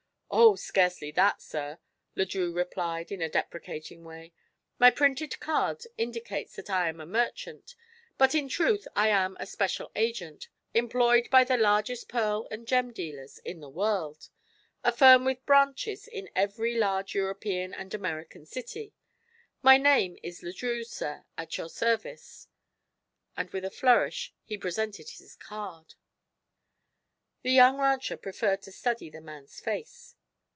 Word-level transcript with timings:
"Oh, 0.33 0.55
scarcely 0.55 1.11
that, 1.11 1.41
sir," 1.41 1.77
Le 2.15 2.25
Drieux 2.25 2.53
replied 2.55 3.11
in 3.11 3.21
a 3.21 3.27
deprecating 3.29 4.05
way. 4.05 4.31
"My 4.79 4.89
printed 4.89 5.37
card 5.41 5.85
indicates 5.97 6.55
that 6.55 6.69
I 6.69 6.87
am 6.87 7.01
a 7.01 7.05
merchant, 7.05 7.75
but 8.17 8.33
in 8.33 8.47
truth 8.47 8.87
I 8.95 9.09
am 9.09 9.35
a 9.41 9.45
special 9.45 9.91
agent, 9.93 10.47
employed 10.73 11.29
by 11.29 11.43
the 11.43 11.57
largest 11.57 12.07
pearl 12.07 12.47
and 12.49 12.65
gem 12.65 12.93
dealers 12.93 13.39
in 13.39 13.59
the 13.59 13.69
world, 13.69 14.29
a 14.85 14.93
firm 14.93 15.25
with 15.25 15.45
branches 15.45 16.07
in 16.07 16.29
every 16.33 16.77
large 16.77 17.13
European 17.13 17.73
and 17.73 17.93
American 17.93 18.45
city. 18.45 18.93
My 19.61 19.77
name 19.77 20.17
is 20.23 20.41
Le 20.41 20.53
Drieux, 20.53 20.85
sir, 20.85 21.25
at 21.37 21.57
your 21.57 21.67
service," 21.67 22.47
and 23.35 23.49
with 23.49 23.65
a 23.65 23.69
flourish 23.69 24.33
he 24.45 24.57
presented 24.57 25.09
his 25.09 25.35
card. 25.35 25.95
The 27.41 27.51
young 27.51 27.77
rancher 27.79 28.15
preferred 28.15 28.61
to 28.61 28.71
study 28.71 29.09
the 29.09 29.21
man's 29.21 29.59
face. 29.59 30.15